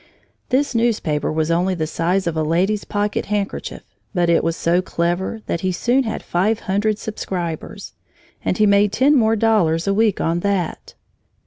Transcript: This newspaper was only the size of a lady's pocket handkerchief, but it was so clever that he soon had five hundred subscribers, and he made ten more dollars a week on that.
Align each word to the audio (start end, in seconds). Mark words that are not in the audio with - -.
This 0.49 0.73
newspaper 0.73 1.31
was 1.31 1.51
only 1.51 1.75
the 1.75 1.85
size 1.85 2.25
of 2.25 2.35
a 2.35 2.41
lady's 2.41 2.85
pocket 2.85 3.27
handkerchief, 3.27 3.83
but 4.15 4.31
it 4.31 4.43
was 4.43 4.55
so 4.55 4.81
clever 4.81 5.41
that 5.45 5.61
he 5.61 5.71
soon 5.71 6.05
had 6.05 6.23
five 6.23 6.61
hundred 6.61 6.97
subscribers, 6.97 7.93
and 8.43 8.57
he 8.57 8.65
made 8.65 8.91
ten 8.91 9.13
more 9.15 9.35
dollars 9.35 9.85
a 9.85 9.93
week 9.93 10.19
on 10.19 10.39
that. 10.39 10.95